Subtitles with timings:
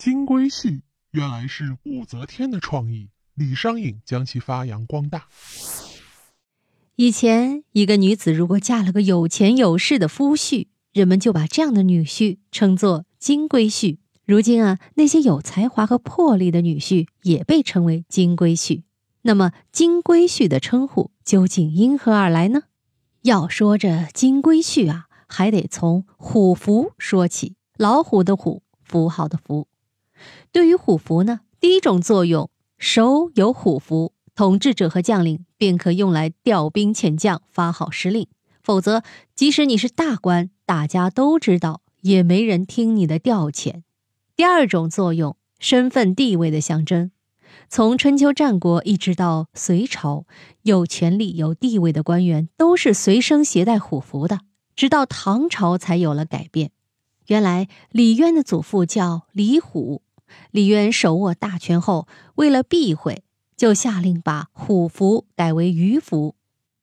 [0.00, 0.80] 金龟婿
[1.10, 5.26] 原来是武则天的创意，李商隐将其发扬光大。
[6.96, 13.98] 以前，一个女子如果嫁了个有钱有势的夫婿，人们就把这样的女婿称作金龟婿。
[14.24, 18.84] 如今啊，那些有才华和魄力的女婿也被称为金龟婿。
[19.20, 22.62] 那么，金龟婿的称呼究竟因何而来呢？
[23.20, 27.56] 要说这金龟婿啊，还得从虎符说起。
[27.76, 29.66] 老虎的虎，符号的符。
[30.52, 38.26] 对于虎符呢，第一种作用，手有虎符，统治者和将领便可用来调兵遣将、发号施令。
[38.62, 39.02] 否则，
[39.34, 43.82] 即使你是大官，大家都知道，也没人听你的调遣。
[44.36, 47.10] 第二种作用，身份地位的象征。
[47.68, 50.26] 从春秋战国一直到隋朝，
[50.62, 54.40] 有权力有地位的官员都是随身携带虎符的。
[54.76, 56.70] 直到唐朝才有了改变。
[57.26, 60.02] 原来李渊的祖父叫李虎，
[60.50, 63.22] 李渊手握大权后，为了避讳，
[63.56, 66.34] 就下令把虎符改为鱼符。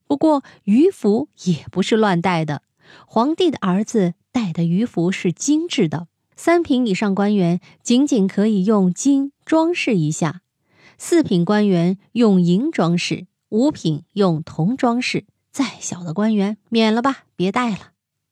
[0.08, 2.62] 不过鱼符也不是乱戴的，
[3.06, 10.42] 皇帝的儿子戴的鱼符是精致的，三品以上官员仅仅可以用金装饰一下，
[10.98, 17.92] 四品官员用银装饰，五品用铜装饰，再小的官员免了吧，别戴了。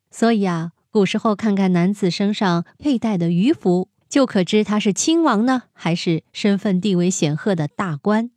[0.10, 0.72] 所以啊。
[0.92, 8.32] 古时候，看看男子身上佩戴的鱼符，就可知他是亲王呢，还是身份地位显赫的大官。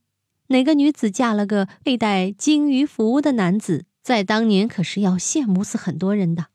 [0.48, 6.46] 哪个女子嫁了个佩戴金鱼符的男子，在当年可是要羡慕死很多人的。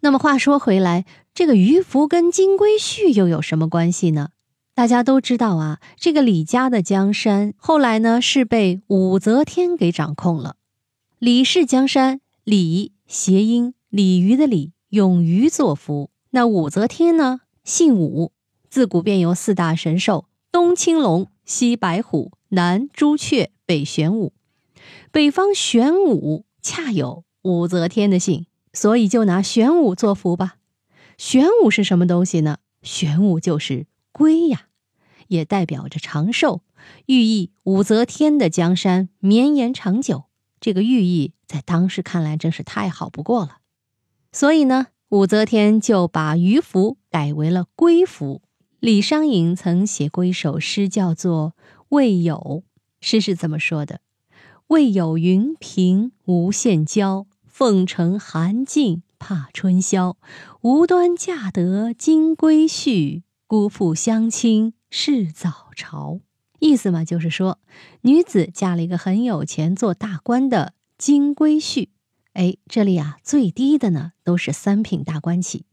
[0.00, 4.30] 那么话说回来，这个鱼符跟金龟婿又有什么关系呢？
[4.74, 10.56] 大家都知道啊，这个李家的江山后来呢是被武则天给掌控了。
[11.18, 14.72] 李氏江山，李谐音鲤鱼的鲤。
[14.90, 16.10] 用鱼作福。
[16.30, 17.40] 那武则天呢？
[17.64, 18.30] 姓武，
[18.74, 24.32] 自古便有四大神兽：东青龙，西白虎，南朱雀，北玄武。
[25.12, 30.56] 北方玄武恰有武则天的姓，所以就拿玄武作符吧。
[31.16, 32.56] 玄武是什么东西呢？
[32.82, 34.66] 玄武就是龟呀，
[35.28, 36.62] 也代表着长寿，
[37.06, 40.24] 寓意武则天的江山绵延长久。
[40.58, 43.58] 这个寓意在当时看来真是太好不过了。
[44.32, 48.42] 所以呢，武则天就把鱼符改为了龟符。
[48.84, 51.54] 李商隐曾写过一首诗，叫做
[51.88, 52.36] 《未有》。
[53.00, 54.02] 诗是怎么说的
[54.68, 60.18] ？“未有云平无限娇，凤城寒尽怕春宵。
[60.60, 66.20] 无端嫁得金龟婿，辜负乡亲是早朝。”
[66.60, 67.60] 意思嘛，就是说
[68.02, 71.88] 女子嫁了一个很有钱、做大官的金龟婿。
[72.34, 75.64] 哎，这里啊，最低的呢都是三品大官起，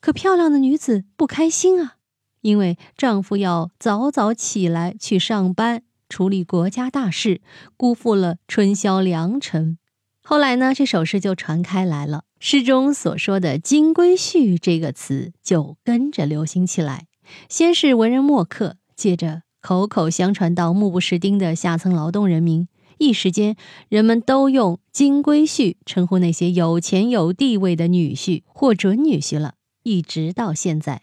[0.00, 1.96] 可漂亮的女子不开心啊，
[2.40, 7.40] 因为丈夫要早早起来去上班，处理国家大事，
[7.76, 9.78] 辜负了春宵良辰。
[10.22, 17.06] 后来呢，这首诗就传开来了，诗中所说的“金龟婿”这个词就跟着流行起来。
[17.48, 22.68] 先是文人墨客，接着口口相传到目不识丁的下层劳动人民。
[22.98, 23.56] 一时间，
[23.88, 31.02] 人们都用“金龟婿”称呼那些有钱有地位的女婿或准女婿了，一直到现在。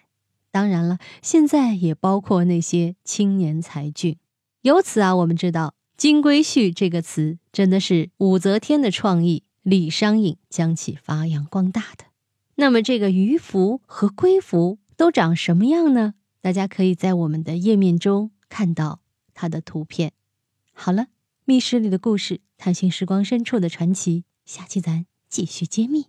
[0.57, 4.18] 当然了，现在也包括那些青年才俊。
[4.63, 12.06] 由此啊，我们知道“金龟婿”这个词真的是武则天的创意，李商隐将其发扬光大的。
[12.56, 16.16] 那么，这个鱼符和龟符都长什么样呢？
[16.41, 19.01] 大家可以在我们的页面中看到
[19.35, 20.13] 它的图片。
[20.74, 21.06] 好了。
[21.45, 24.25] 密室里的故事，探寻时光深处的传奇。
[24.44, 26.07] 下期咱继续揭秘。